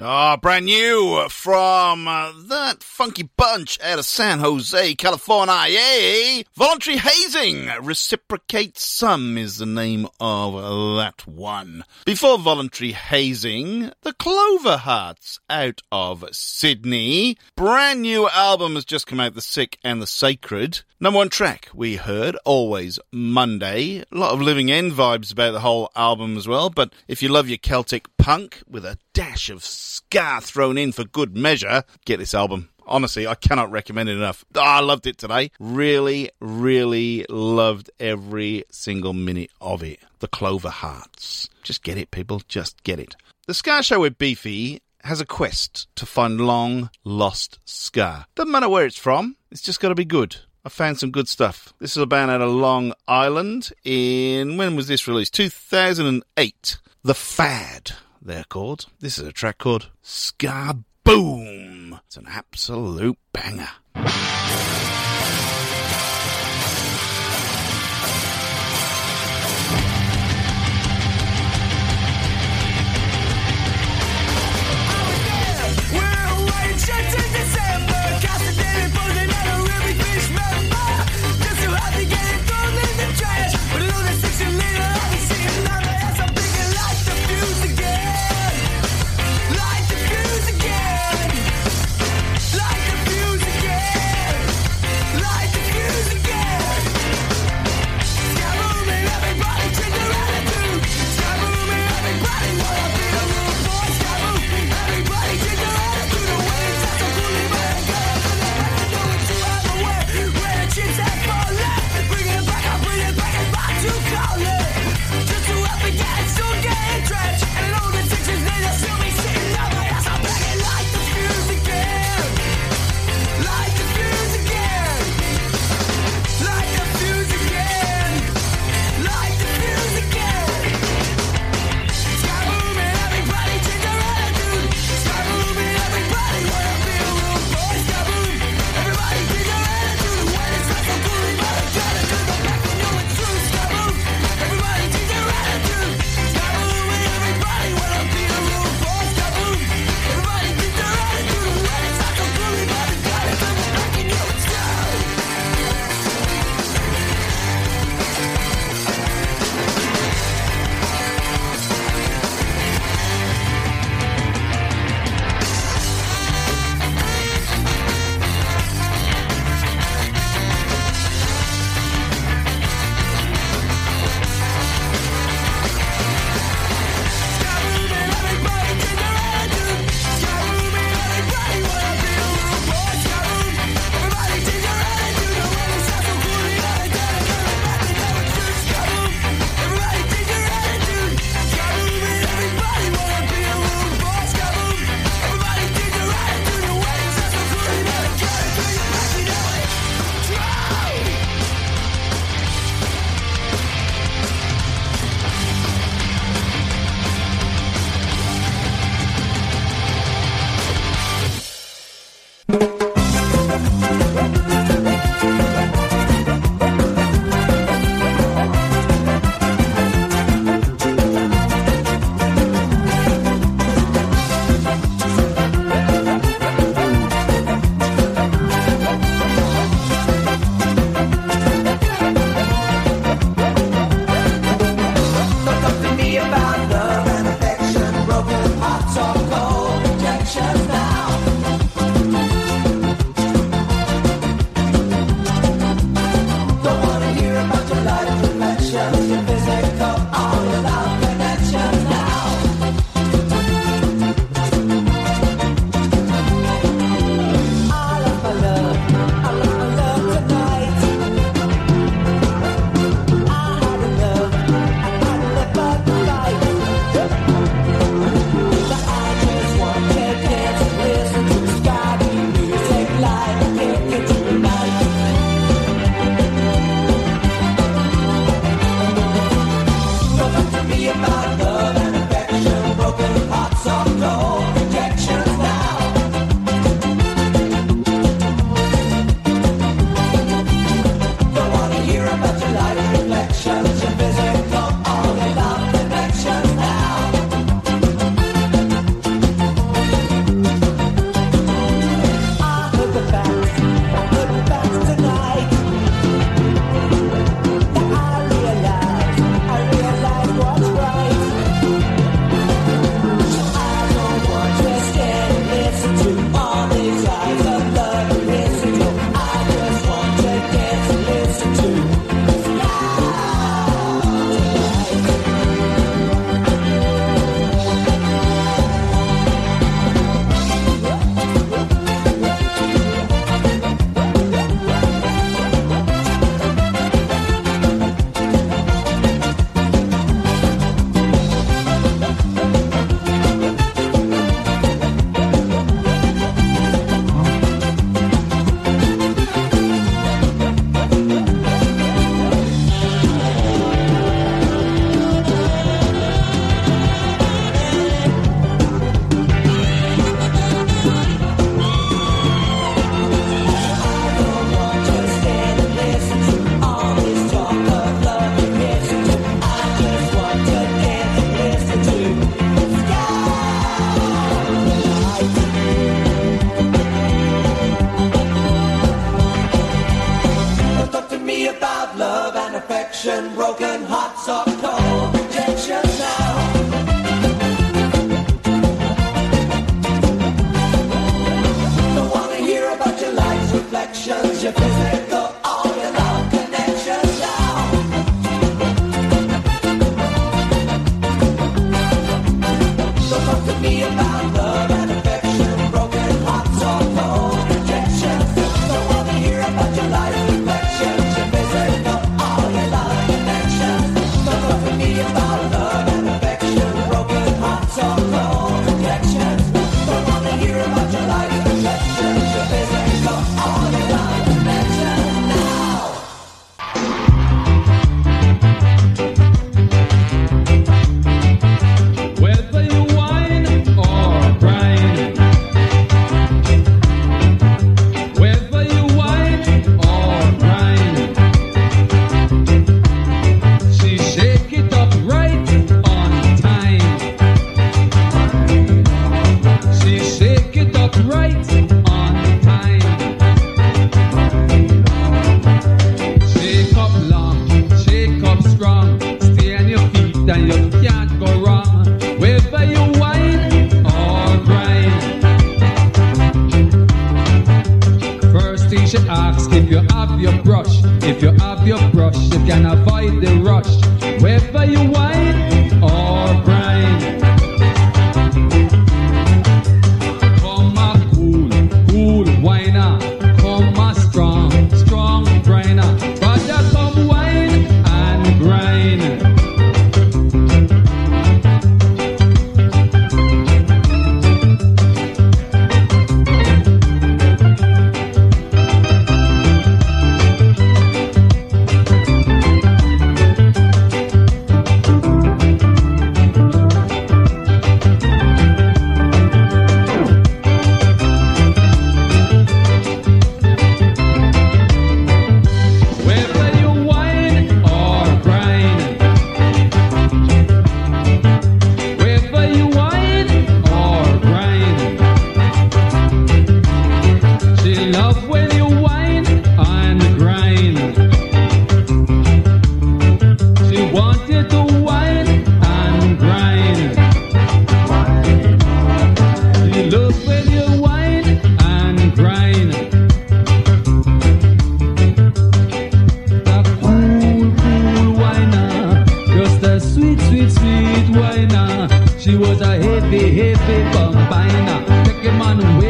Ah, 0.08 0.38
brand 0.38 0.66
new 0.66 1.28
from 1.30 2.08
uh, 2.08 2.32
that 2.48 2.84
funky 2.84 3.28
bunch 3.36 3.80
out 3.82 3.98
of 3.98 4.06
San 4.06 4.38
Jose, 4.38 4.94
California. 4.94 5.66
Yay! 5.68 6.44
Voluntary 6.56 6.98
hazing. 6.98 7.72
Reciprocate 7.82 8.78
some 8.78 9.36
is 9.36 9.58
the 9.58 9.66
name 9.66 10.08
of 10.20 10.54
that 10.98 11.26
one. 11.26 11.84
Before 12.06 12.38
voluntary 12.38 12.92
hazing, 12.92 13.94
the 14.04 14.14
Cloverhearts 14.14 15.40
out 15.50 15.82
of 15.92 16.24
Sydney. 16.32 17.40
Brand 17.56 18.04
new 18.04 18.30
album 18.30 18.76
has 18.76 18.86
just 18.86 19.08
come 19.08 19.20
out, 19.20 19.34
The 19.34 19.42
Sick 19.42 19.80
and 19.84 20.00
the 20.00 20.08
Sacred. 20.08 20.82
Number 21.00 21.18
one 21.18 21.30
track 21.30 21.70
we 21.74 21.96
heard, 21.98 22.38
Always 22.46 23.00
Monday. 23.12 24.04
A 24.12 24.18
lot 24.18 24.34
of 24.34 24.42
Living 24.42 24.72
End 24.72 24.92
vibes 24.94 25.32
about 25.32 25.52
the 25.52 25.60
whole 25.60 25.90
album 25.96 26.38
as 26.38 26.48
well, 26.48 26.70
but 26.70 26.94
if 27.08 27.22
you 27.22 27.30
love 27.30 27.50
your 27.50 27.58
Celtic 27.58 28.06
punk 28.18 28.62
with 28.70 28.86
a 28.86 28.98
dash 29.14 29.50
of 29.50 29.64
ska 30.10 30.40
thrown 30.42 30.78
in 30.78 30.92
for 30.92 31.04
good 31.04 31.36
measure, 31.36 31.84
get 32.06 32.20
this 32.20 32.34
album. 32.34 32.70
Honestly, 32.88 33.26
I 33.26 33.34
cannot 33.36 33.72
recommend 33.72 34.10
it 34.10 34.18
enough. 34.18 34.46
Ah, 34.56 34.78
I 34.78 34.80
loved 34.80 35.08
it 35.08 35.18
today. 35.18 35.50
Really, 35.60 36.30
really 36.40 37.26
loved 37.30 37.90
every 38.00 38.64
single 38.70 39.14
minute 39.14 39.50
of 39.60 39.82
it. 39.82 40.00
The 40.20 40.28
Cloverhearts. 40.28 41.50
Just 41.64 41.84
get 41.84 41.98
it, 41.98 42.12
people. 42.12 42.44
Just 42.48 42.84
get 42.84 43.00
it. 43.00 43.16
The 43.48 43.56
Ska 43.56 43.82
Show 43.82 44.02
with 44.02 44.20
Beefy 44.20 44.82
has 45.04 45.20
a 45.20 45.26
quest 45.26 45.88
to 45.96 46.06
find 46.06 46.42
long 46.42 46.92
lost 47.04 47.60
Ska. 47.66 48.28
Doesn't 48.36 48.52
matter 48.52 48.70
where 48.70 48.86
it's 48.86 48.98
from, 48.98 49.36
it's 49.52 49.62
just 49.62 49.80
got 49.80 49.90
to 49.90 49.96
be 49.96 50.06
good. 50.06 50.38
I 50.64 50.70
found 50.70 51.00
some 51.00 51.12
good 51.12 51.28
stuff. 51.28 51.74
This 51.80 51.92
is 51.92 52.02
a 52.02 52.08
band 52.08 52.32
out 52.32 52.42
of 52.42 52.50
Long 52.50 52.94
Island 53.08 53.72
in, 53.84 54.58
when 54.58 54.76
was 54.76 54.88
this 54.88 55.08
released? 55.08 55.34
2008. 55.36 56.78
The 57.04 57.14
Fad, 57.14 57.92
they're 58.26 58.44
called. 58.44 58.88
This 59.00 59.20
is 59.20 59.28
a 59.28 59.32
track 59.32 59.60
called 59.60 59.92
Ska 60.02 60.78
Boom. 61.04 62.00
It's 62.08 62.18
an 62.18 62.26
absolute 62.28 63.18
banger. 63.32 63.70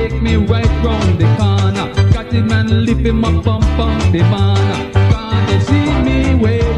Wake 0.06 0.22
me 0.22 0.36
right 0.36 0.70
round 0.84 1.20
the 1.20 1.26
corner. 1.38 1.88
Got 2.12 2.32
him 2.32 2.52
and 2.52 2.86
lift 2.86 3.02
him 3.02 3.26
up, 3.26 3.44
bump, 3.44 3.66
bump 3.78 4.12
the 4.12 4.22
man. 4.24 4.92
Can't 4.94 5.64
see 5.64 5.90
me 6.08 6.36
way 6.36 6.75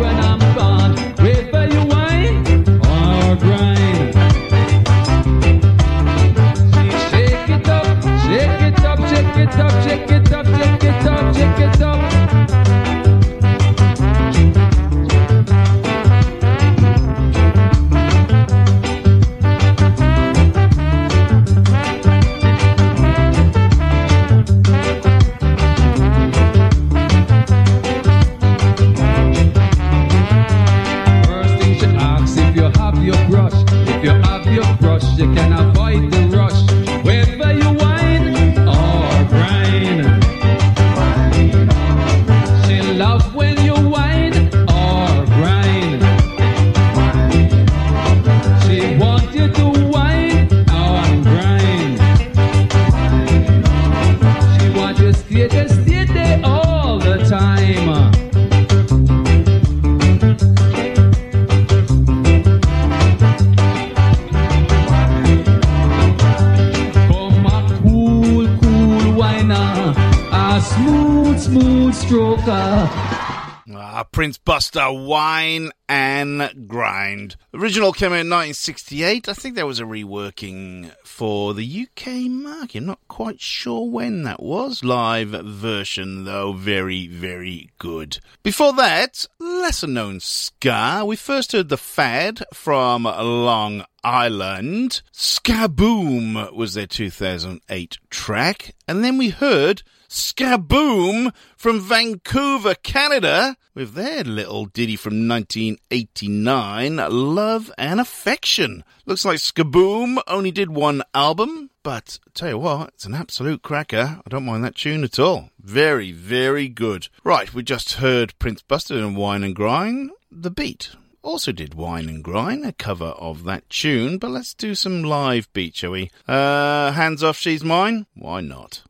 Wine 74.94 75.72
and 75.90 76.68
Grind. 76.68 77.36
Original 77.54 77.92
came 77.92 78.12
out 78.12 78.20
in 78.20 78.30
1968. 78.30 79.30
I 79.30 79.34
think 79.34 79.56
there 79.56 79.66
was 79.66 79.80
a 79.80 79.84
reworking 79.84 80.92
for 81.04 81.54
the 81.54 81.88
UK 81.88 82.30
market. 82.30 82.82
Not 82.82 83.00
quite 83.08 83.42
sure 83.42 83.90
when 83.90 84.24
that 84.24 84.42
was. 84.42 84.84
Live 84.84 85.30
version, 85.30 86.26
though, 86.26 86.54
very, 86.54 87.08
very 87.08 87.70
good. 87.78 88.20
Before 88.44 88.74
that, 88.74 89.26
lesser 89.40 89.88
known 89.88 90.20
Ska. 90.20 91.04
We 91.06 91.16
first 91.16 91.52
heard 91.52 91.70
The 91.70 91.78
Fad 91.78 92.44
from 92.54 93.04
Long 93.04 93.86
Island. 94.04 95.02
Skaboom 95.14 96.54
was 96.54 96.74
their 96.74 96.88
2008 96.88 97.98
track. 98.10 98.76
And 98.88 99.04
then 99.04 99.18
we 99.18 99.30
heard 99.30 99.84
Skaboom 100.10 101.34
from 101.55 101.82
Vancouver, 101.82 102.76
Canada, 102.76 103.58
with 103.74 103.93
their 103.93 104.24
little 104.24 104.66
ditty 104.66 104.95
from 104.95 105.28
1989, 105.28 106.95
Love 106.95 107.72
and 107.78 107.99
Affection. 107.99 108.84
Looks 109.05 109.26
like 109.26 109.38
Skaboom 109.38 110.20
only 110.28 110.51
did 110.51 110.72
one 110.72 111.03
album, 111.14 111.70
but 111.84 112.20
tell 112.34 112.49
you 112.49 112.58
what, 112.58 112.89
it's 112.89 113.05
an 113.05 113.14
absolute 113.14 113.62
cracker. 113.62 114.22
I 114.26 114.30
don't 114.30 114.45
mind 114.45 114.64
that 114.64 114.76
tune 114.76 115.03
at 115.03 115.20
all. 115.20 115.49
Very, 115.60 116.12
very 116.12 116.70
good. 116.70 117.10
Right, 117.24 117.53
we 117.53 117.64
just 117.64 117.93
heard 117.93 118.38
Prince 118.39 118.62
Buster 118.62 118.97
and 118.97 119.16
Wine 119.16 119.43
and 119.43 119.55
Grind. 119.55 120.12
The 120.32 120.51
beat 120.51 120.91
also 121.28 121.51
did 121.51 121.73
Wine 121.73 122.07
and 122.07 122.23
Grind, 122.23 122.65
a 122.65 122.71
cover 122.71 123.13
of 123.19 123.43
that 123.43 123.69
tune, 123.69 124.17
but 124.17 124.32
let's 124.32 124.53
do 124.53 124.73
some 124.73 125.03
live 125.03 125.51
beat, 125.51 125.75
shall 125.75 125.91
we? 125.91 126.09
Uh, 126.28 126.91
hands 126.93 127.21
off, 127.21 127.38
she's 127.38 127.63
mine. 127.63 128.05
Why 128.15 128.39
not? 128.39 128.84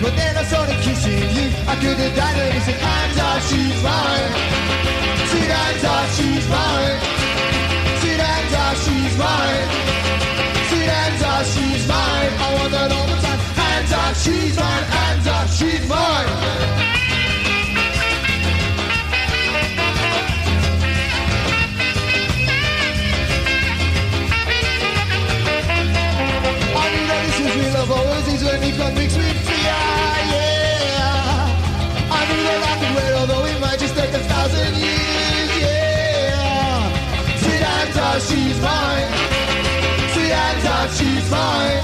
But 0.00 0.14
then 0.14 0.36
I 0.36 0.44
started 0.44 0.76
kissing 0.82 1.18
you. 1.18 1.50
I 1.66 1.74
could 1.74 1.96
have 1.98 2.16
died 2.16 2.38
and 2.38 2.62
said 2.62 2.80
Hands 2.80 3.18
off, 3.18 3.48
she's 3.50 3.82
mine. 3.82 4.32
Said 5.28 5.50
hands 5.50 5.84
off, 5.84 6.16
she's 6.16 6.48
mine. 6.48 7.00
Said 8.00 8.20
hands 8.20 8.54
off, 8.54 8.76
she's 8.84 9.18
mine. 9.18 9.77
Bye. 41.30 41.77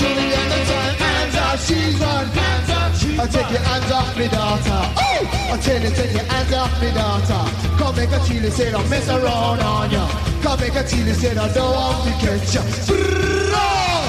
to 0.00 0.08
the 0.08 0.26
end 0.40 0.52
of 0.56 0.62
time. 0.68 0.94
Hands 1.04 1.36
up, 1.36 1.58
she's 1.60 2.00
on. 2.00 2.24
Hands 2.40 2.70
up, 2.70 2.92
she's 2.96 3.18
I 3.18 3.26
take 3.26 3.50
your 3.50 3.64
hands 3.68 3.90
off 3.92 4.16
me 4.16 4.28
daughter. 4.28 4.80
Oh, 4.96 5.52
I 5.52 5.56
tell 5.60 5.80
you, 5.82 5.90
take 5.90 6.12
your 6.12 6.24
hands 6.32 6.52
off 6.54 6.72
me 6.80 6.90
daughter. 6.96 7.42
Come 7.78 7.96
make 7.96 8.12
a 8.12 8.20
chili, 8.26 8.50
say 8.50 8.70
don't 8.70 8.88
mess 8.88 9.08
around 9.08 9.60
on 9.60 9.90
ya. 9.90 10.04
Come 10.42 10.60
make 10.60 10.74
a 10.74 10.84
chili, 10.88 11.12
say 11.12 11.34
don't 11.34 11.54
want 11.54 12.04
to 12.06 12.12
catch 12.24 12.54
ya. 12.54 12.62
Brrrr. 12.88 13.99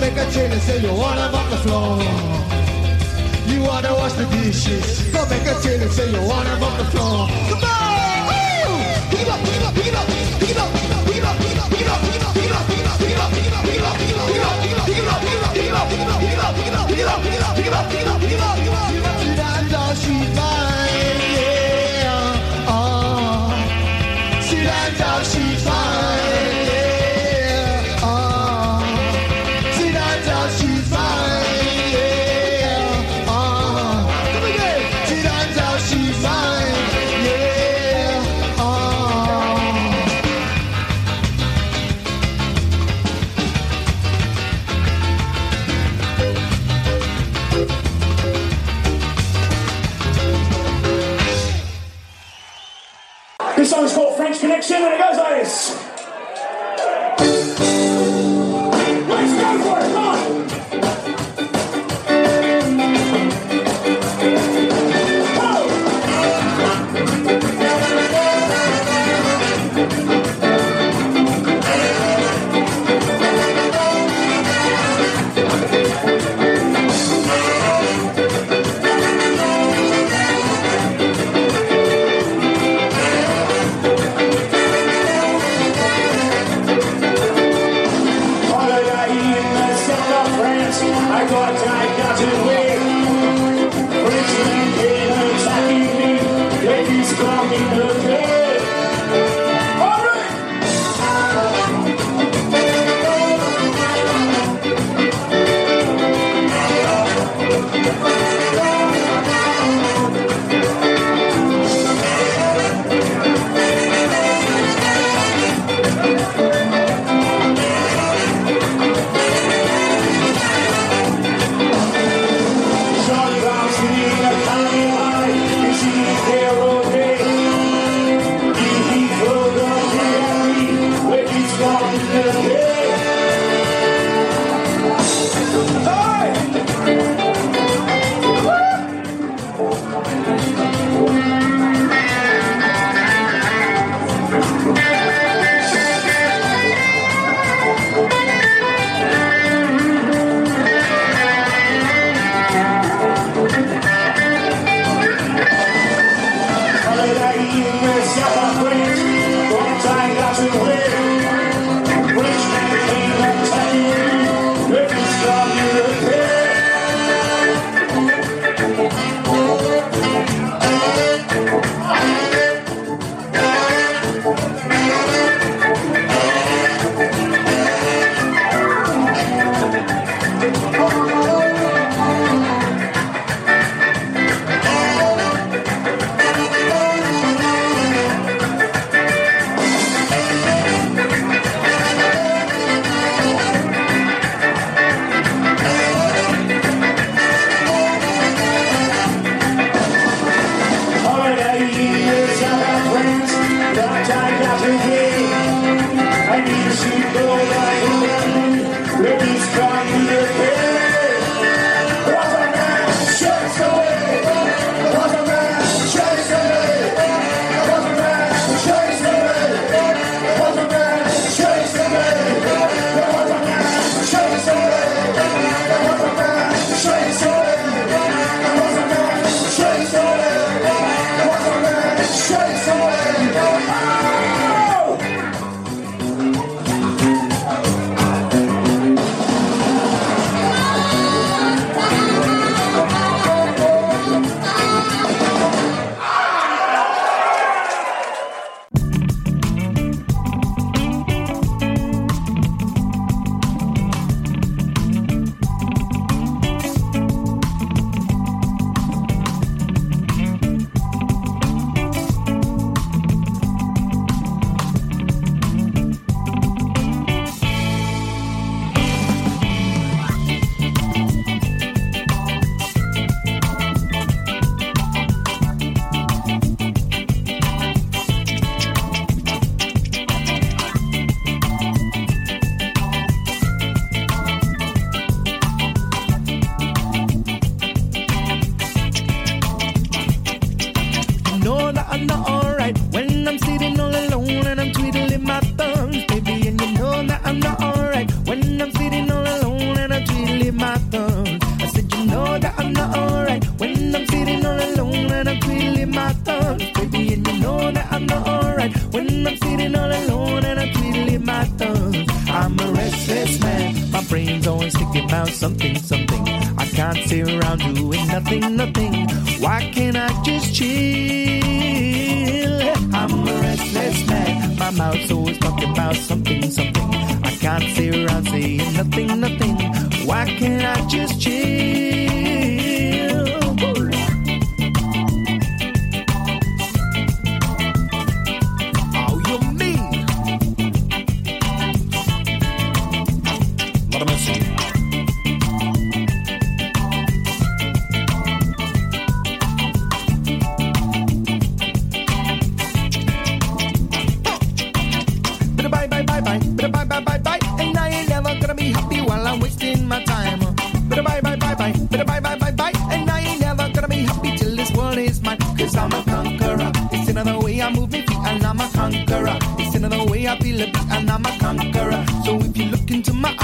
make 0.00 0.16
a 0.16 0.30
chain 0.32 0.50
and 0.50 0.62
say 0.62 0.78
you 0.80 0.92
wanna 0.94 1.30
mop 1.30 1.50
the 1.50 1.56
floor. 1.58 1.98
You 3.46 3.62
wanna 3.62 3.94
wash 3.94 4.14
the 4.14 4.24
dishes, 4.26 5.02
go 5.12 5.26
make 5.28 5.42
a 5.42 5.54
chain 5.62 5.80
and 5.82 5.92
say 5.92 6.10
you 6.10 6.22
wanna 6.26 6.58
mop 6.58 6.78
the 6.78 6.84
floor. 6.86 7.28
Come 7.50 7.64
on! 7.64 8.26
Woo! 8.28 9.10
Pick 9.10 9.20
it 9.20 9.28
up, 9.28 9.40
pick 9.44 9.56
it 9.56 9.62
up, 9.62 9.74
pick 9.74 9.86
it 9.86 9.94
up, 9.94 10.06
pick 10.40 10.50
it 10.50 10.56
up. 10.56 10.89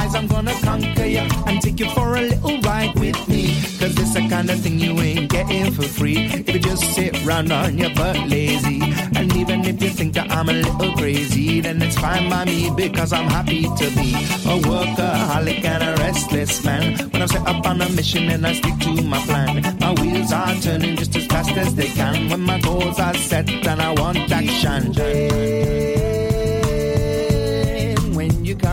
Eyes, 0.07 0.15
I'm 0.15 0.27
gonna 0.27 0.55
conquer 0.63 1.05
you 1.05 1.27
and 1.47 1.61
take 1.61 1.81
you 1.81 1.91
for 1.91 2.17
a 2.17 2.23
little 2.23 2.61
ride 2.61 2.95
with 2.99 3.29
me. 3.29 3.55
Cause 3.79 3.95
it's 3.99 4.15
the 4.15 4.27
kind 4.29 4.49
of 4.51 4.61
thing 4.61 4.79
you 4.79 4.93
ain't 5.01 5.31
getting 5.31 5.73
for 5.73 5.83
free. 5.83 6.17
If 6.19 6.49
you 6.55 6.61
just 6.61 6.95
sit 6.95 7.25
round 7.25 7.53
on 7.53 7.79
your 7.79 7.95
butt 7.95 8.17
lazy. 8.29 8.81
And 9.15 9.35
even 9.37 9.65
if 9.65 9.83
you 9.83 9.91
think 9.91 10.15
that 10.15 10.31
I'm 10.31 10.49
a 10.49 10.53
little 10.53 10.93
crazy, 10.97 11.61
then 11.61 11.83
it's 11.83 11.99
fine 11.99 12.29
by 12.31 12.45
me 12.45 12.71
because 12.77 13.13
I'm 13.13 13.29
happy 13.29 13.63
to 13.63 13.87
be 13.99 14.15
a 14.15 14.57
workaholic 14.71 15.65
and 15.65 15.83
a 15.83 16.03
restless 16.03 16.65
man. 16.65 16.99
When 17.11 17.23
I'm 17.23 17.29
set 17.29 17.47
up 17.47 17.67
on 17.67 17.81
a 17.81 17.89
mission 17.91 18.29
and 18.31 18.47
I 18.47 18.55
stick 18.55 18.79
to 18.81 19.03
my 19.03 19.21
plan, 19.21 19.77
my 19.81 19.93
wheels 20.01 20.33
are 20.33 20.55
turning 20.57 20.97
just 20.97 21.17
as 21.17 21.27
fast 21.27 21.51
as 21.53 21.75
they 21.75 21.89
can. 21.89 22.31
When 22.31 22.41
my 22.41 22.61
goals 22.61 22.99
are 22.99 23.15
set 23.15 23.49
and 23.49 23.81
I 23.81 23.93
want 23.93 24.31
action. 24.31 25.96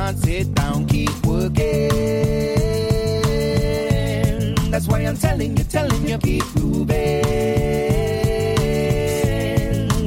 Can't 0.06 0.20
sit 0.20 0.54
down, 0.54 0.86
keep 0.86 1.26
working. 1.26 1.88
That's 4.70 4.86
why 4.86 5.00
I'm 5.00 5.16
telling 5.16 5.56
you, 5.56 5.64
telling 5.64 6.06
you, 6.06 6.18
keep 6.18 6.44
moving. 6.56 7.24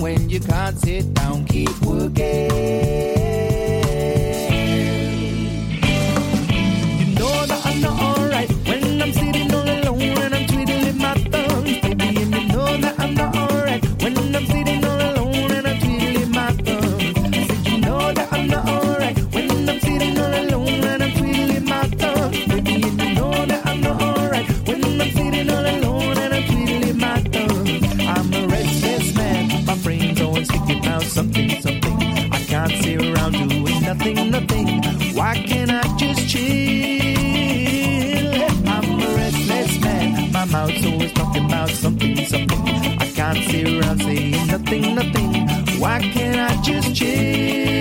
When 0.02 0.28
you 0.28 0.40
can't 0.40 0.78
sit 0.78 1.14
down, 1.14 1.46
keep 1.46 1.80
working. 1.80 3.15
Nothing, 44.58 44.94
nothing. 44.94 45.80
Why 45.80 46.00
can't 46.00 46.38
I 46.38 46.62
just 46.62 46.94
chill? 46.94 47.76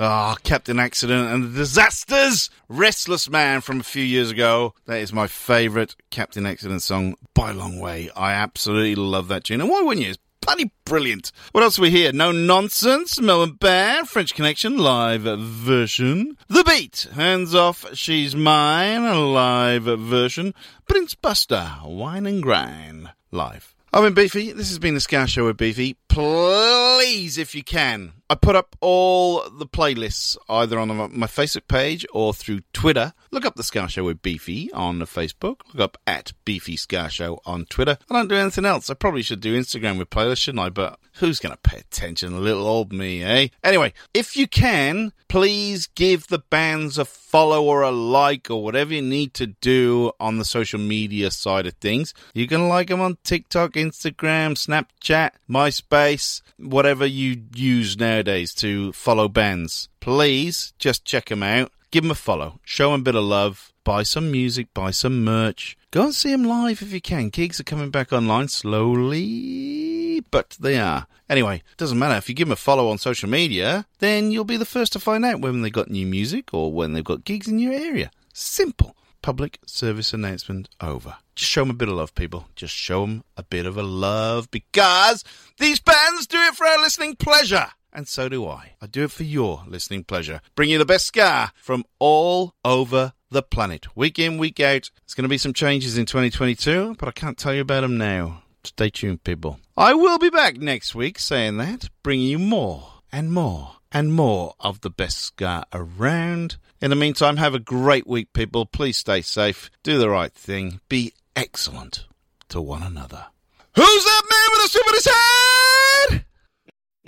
Ah, 0.00 0.36
Captain 0.44 0.78
Accident 0.78 1.28
and 1.32 1.44
the 1.44 1.58
Disasters! 1.58 2.50
Restless 2.68 3.28
Man 3.28 3.60
from 3.60 3.80
a 3.80 3.82
few 3.82 4.04
years 4.04 4.30
ago. 4.30 4.74
That 4.86 5.00
is 5.00 5.12
my 5.12 5.26
favourite 5.26 5.96
Captain 6.10 6.46
Accident 6.46 6.82
song 6.82 7.16
by 7.34 7.50
a 7.50 7.54
long 7.54 7.80
way. 7.80 8.08
I 8.16 8.32
absolutely 8.32 8.94
love 8.94 9.28
that 9.28 9.44
tune. 9.44 9.60
And 9.60 9.68
why 9.68 9.82
wouldn't 9.82 10.04
you? 10.04 10.12
It's 10.12 10.18
bloody 10.40 10.70
brilliant. 10.84 11.32
What 11.52 11.62
else 11.62 11.78
we 11.78 11.90
here? 11.90 12.12
No 12.12 12.32
Nonsense, 12.32 13.20
Melbourne 13.20 13.56
Band, 13.56 14.08
French 14.08 14.34
Connection, 14.34 14.78
live 14.78 15.22
version. 15.22 16.36
The 16.48 16.64
Beat, 16.64 17.08
Hands 17.14 17.54
Off, 17.54 17.86
She's 17.94 18.34
Mine, 18.34 19.32
live 19.32 19.84
version. 19.84 20.54
Prince 20.86 21.14
Buster, 21.14 21.70
Wine 21.84 22.26
and 22.26 22.42
Grind, 22.42 23.10
live. 23.30 23.74
I've 23.90 24.02
been 24.04 24.12
Beefy. 24.12 24.52
This 24.52 24.68
has 24.68 24.78
been 24.78 24.92
the 24.92 25.00
Ska 25.00 25.26
Show 25.26 25.46
with 25.46 25.56
Beefy. 25.56 25.96
Please, 26.08 27.38
if 27.38 27.54
you 27.54 27.64
can, 27.64 28.12
I 28.28 28.34
put 28.34 28.54
up 28.54 28.76
all 28.82 29.48
the 29.48 29.66
playlists 29.66 30.36
either 30.46 30.78
on 30.78 30.88
my 30.88 31.26
Facebook 31.26 31.68
page 31.68 32.04
or 32.12 32.34
through 32.34 32.60
Twitter. 32.74 33.14
Look 33.30 33.46
up 33.46 33.54
the 33.54 33.62
Ska 33.62 33.88
Show 33.88 34.04
with 34.04 34.20
Beefy 34.20 34.70
on 34.72 34.98
Facebook. 35.00 35.60
Look 35.72 35.80
up 35.80 35.96
at 36.06 36.34
Beefy 36.44 36.76
Ska 36.76 37.08
Show 37.08 37.40
on 37.46 37.64
Twitter. 37.64 37.96
I 38.10 38.14
don't 38.14 38.28
do 38.28 38.34
anything 38.34 38.66
else. 38.66 38.90
I 38.90 38.94
probably 38.94 39.22
should 39.22 39.40
do 39.40 39.58
Instagram 39.58 39.98
with 39.98 40.10
playlists, 40.10 40.42
shouldn't 40.42 40.64
I? 40.64 40.68
But 40.68 41.00
who's 41.18 41.40
going 41.40 41.54
to 41.54 41.70
pay 41.70 41.78
attention? 41.78 42.42
Little 42.42 42.66
old 42.66 42.92
me, 42.92 43.22
eh? 43.22 43.48
Anyway, 43.62 43.92
if 44.14 44.36
you 44.36 44.46
can, 44.46 45.12
please 45.28 45.86
give 45.86 46.26
the 46.28 46.38
bands 46.38 46.98
a 46.98 47.04
follow 47.04 47.64
or 47.64 47.82
a 47.82 47.90
like 47.90 48.50
or 48.50 48.62
whatever 48.62 48.94
you 48.94 49.02
need 49.02 49.34
to 49.34 49.46
do 49.46 50.12
on 50.18 50.38
the 50.38 50.44
social 50.44 50.78
media 50.78 51.30
side 51.30 51.66
of 51.66 51.74
things. 51.74 52.14
You 52.34 52.46
can 52.46 52.68
like 52.68 52.88
them 52.88 53.00
on 53.00 53.18
TikTok, 53.24 53.72
Instagram, 53.72 54.54
Snapchat, 54.54 55.32
MySpace, 55.50 56.42
whatever 56.58 57.04
you 57.04 57.42
use 57.54 57.98
nowadays 57.98 58.54
to 58.54 58.92
follow 58.92 59.28
bands. 59.28 59.88
Please 60.00 60.72
just 60.78 61.04
check 61.04 61.26
them 61.26 61.42
out. 61.42 61.72
Give 61.90 62.04
them 62.04 62.10
a 62.10 62.14
follow. 62.14 62.60
Show 62.64 62.92
them 62.92 63.00
a 63.00 63.04
bit 63.04 63.14
of 63.14 63.24
love. 63.24 63.72
Buy 63.82 64.02
some 64.02 64.30
music. 64.30 64.68
Buy 64.74 64.90
some 64.90 65.24
merch. 65.24 65.76
Go 65.90 66.04
and 66.04 66.14
see 66.14 66.30
them 66.30 66.44
live 66.44 66.82
if 66.82 66.92
you 66.92 67.00
can. 67.00 67.30
Gigs 67.30 67.58
are 67.58 67.64
coming 67.64 67.90
back 67.90 68.12
online 68.12 68.48
slowly, 68.48 70.20
but 70.30 70.56
they 70.60 70.78
are. 70.78 71.06
Anyway, 71.30 71.62
doesn't 71.78 71.98
matter. 71.98 72.16
If 72.16 72.28
you 72.28 72.34
give 72.34 72.48
them 72.48 72.52
a 72.52 72.56
follow 72.56 72.90
on 72.90 72.98
social 72.98 73.30
media, 73.30 73.86
then 74.00 74.30
you'll 74.30 74.44
be 74.44 74.58
the 74.58 74.66
first 74.66 74.92
to 74.92 75.00
find 75.00 75.24
out 75.24 75.40
when 75.40 75.62
they've 75.62 75.72
got 75.72 75.90
new 75.90 76.06
music 76.06 76.52
or 76.52 76.70
when 76.70 76.92
they've 76.92 77.02
got 77.02 77.24
gigs 77.24 77.48
in 77.48 77.58
your 77.58 77.72
area. 77.72 78.10
Simple. 78.34 78.94
Public 79.22 79.58
service 79.66 80.12
announcement 80.12 80.68
over. 80.80 81.16
Just 81.34 81.50
show 81.50 81.62
them 81.62 81.70
a 81.70 81.74
bit 81.74 81.88
of 81.88 81.94
love, 81.94 82.14
people. 82.14 82.48
Just 82.54 82.74
show 82.74 83.00
them 83.02 83.24
a 83.36 83.42
bit 83.42 83.64
of 83.64 83.78
a 83.78 83.82
love 83.82 84.50
because 84.50 85.24
these 85.58 85.80
bands 85.80 86.26
do 86.26 86.38
it 86.38 86.54
for 86.54 86.66
our 86.66 86.78
listening 86.78 87.16
pleasure. 87.16 87.68
And 87.92 88.06
so 88.06 88.28
do 88.28 88.46
I. 88.46 88.74
I 88.80 88.86
do 88.86 89.04
it 89.04 89.10
for 89.10 89.24
your 89.24 89.64
listening 89.66 90.04
pleasure. 90.04 90.40
Bring 90.54 90.70
you 90.70 90.78
the 90.78 90.84
best 90.84 91.06
ska 91.06 91.52
from 91.56 91.84
all 91.98 92.54
over 92.64 93.12
the 93.30 93.42
planet. 93.42 93.96
Week 93.96 94.18
in, 94.18 94.38
week 94.38 94.60
out. 94.60 94.90
There's 95.04 95.14
going 95.14 95.24
to 95.24 95.28
be 95.28 95.38
some 95.38 95.52
changes 95.52 95.98
in 95.98 96.06
2022, 96.06 96.96
but 96.98 97.08
I 97.08 97.12
can't 97.12 97.38
tell 97.38 97.54
you 97.54 97.62
about 97.62 97.80
them 97.82 97.98
now. 97.98 98.42
Stay 98.64 98.90
tuned, 98.90 99.24
people. 99.24 99.60
I 99.76 99.94
will 99.94 100.18
be 100.18 100.30
back 100.30 100.56
next 100.56 100.94
week 100.94 101.18
saying 101.18 101.56
that, 101.58 101.88
bringing 102.02 102.26
you 102.26 102.38
more 102.38 102.92
and 103.10 103.32
more 103.32 103.76
and 103.90 104.12
more 104.12 104.54
of 104.60 104.80
the 104.80 104.90
best 104.90 105.18
ska 105.18 105.64
around. 105.72 106.56
In 106.80 106.90
the 106.90 106.96
meantime, 106.96 107.38
have 107.38 107.54
a 107.54 107.58
great 107.58 108.06
week, 108.06 108.32
people. 108.32 108.66
Please 108.66 108.96
stay 108.96 109.22
safe, 109.22 109.70
do 109.82 109.98
the 109.98 110.10
right 110.10 110.32
thing, 110.32 110.80
be 110.88 111.14
excellent 111.34 112.04
to 112.50 112.60
one 112.60 112.82
another. 112.82 113.26
Who's 113.74 114.04
that 114.04 114.22
man 114.30 114.48
with 114.52 114.64
a 114.64 114.68
soup 114.68 114.88
in 114.88 114.94
his 114.94 115.06
head? 115.06 116.24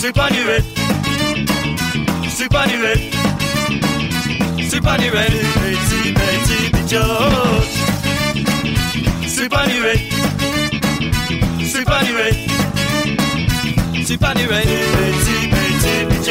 Soup 0.00 0.16
on 0.16 0.32
your 0.32 0.44
head. 0.44 0.64
Soup 2.30 2.54
on 2.54 2.70
your 2.70 2.78
head. 2.86 2.98
Soup 4.70 4.86
on 4.86 5.02
your 5.02 5.14
head. 5.14 5.30
Betty, 5.60 6.14
Betty, 6.14 6.70
George. 6.88 7.74
Soup 9.28 9.52
on 9.52 9.68
your 9.68 9.84
head. 9.84 10.00
Soup 11.66 11.90
on 11.90 12.06
your 12.06 12.16
head. 12.16 12.34
Soup 14.06 14.22
on 14.22 14.38
your 14.38 14.52
head. 14.52 14.64
Betty, 14.64 15.50
Betty, 15.50 16.30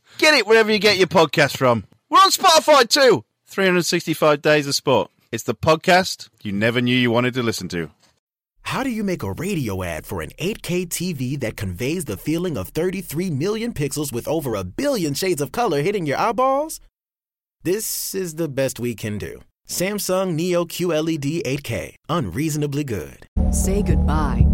Get 0.21 0.35
it 0.35 0.45
wherever 0.45 0.71
you 0.71 0.77
get 0.77 0.99
your 0.99 1.07
podcast 1.07 1.57
from. 1.57 1.83
We're 2.11 2.19
on 2.19 2.29
Spotify 2.29 2.87
too. 2.87 3.25
365 3.47 4.43
Days 4.43 4.67
of 4.67 4.75
Sport. 4.75 5.09
It's 5.31 5.45
the 5.45 5.55
podcast 5.55 6.29
you 6.43 6.51
never 6.51 6.79
knew 6.79 6.95
you 6.95 7.09
wanted 7.09 7.33
to 7.33 7.41
listen 7.41 7.67
to. 7.69 7.89
How 8.61 8.83
do 8.83 8.91
you 8.91 9.03
make 9.03 9.23
a 9.23 9.31
radio 9.31 9.81
ad 9.81 10.05
for 10.05 10.21
an 10.21 10.29
8K 10.37 10.89
TV 10.89 11.39
that 11.39 11.57
conveys 11.57 12.05
the 12.05 12.17
feeling 12.17 12.55
of 12.55 12.67
33 12.67 13.31
million 13.31 13.73
pixels 13.73 14.13
with 14.13 14.27
over 14.27 14.53
a 14.53 14.63
billion 14.63 15.15
shades 15.15 15.41
of 15.41 15.51
color 15.51 15.81
hitting 15.81 16.05
your 16.05 16.19
eyeballs? 16.19 16.79
This 17.63 18.13
is 18.13 18.35
the 18.35 18.47
best 18.47 18.79
we 18.79 18.93
can 18.93 19.17
do. 19.17 19.41
Samsung 19.67 20.35
Neo 20.35 20.65
QLED 20.65 21.41
8K, 21.47 21.95
unreasonably 22.09 22.83
good. 22.83 23.25
Say 23.49 23.81
goodbye 23.81 24.45